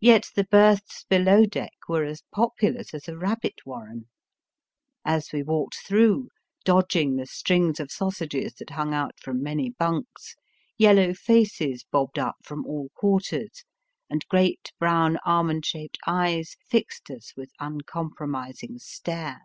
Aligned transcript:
Yet 0.00 0.30
the 0.34 0.44
berths 0.44 1.04
below 1.10 1.44
deck 1.44 1.74
were 1.86 2.04
as 2.06 2.22
populous 2.34 2.94
as 2.94 3.06
a 3.06 3.18
rabbit 3.18 3.60
warren. 3.66 4.08
As 5.04 5.30
we 5.30 5.42
walked 5.42 5.76
through, 5.86 6.30
dodging 6.64 7.16
the 7.16 7.26
strings 7.26 7.78
of 7.78 7.92
sausages 7.92 8.54
that 8.54 8.70
hung 8.70 8.94
out 8.94 9.20
from 9.20 9.42
many 9.42 9.68
bunks, 9.68 10.36
yellow 10.78 11.12
faces 11.12 11.84
bobbed 11.84 12.18
up 12.18 12.36
from 12.42 12.64
all 12.64 12.88
quarters, 12.94 13.66
and 14.08 14.26
great 14.28 14.72
brown, 14.78 15.18
almond 15.26 15.66
shaped 15.66 15.98
eyes 16.06 16.56
fixed 16.70 17.10
us 17.10 17.34
with 17.36 17.50
uncompromising 17.60 18.78
stare. 18.78 19.42